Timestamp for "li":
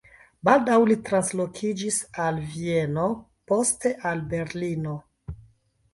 0.91-0.95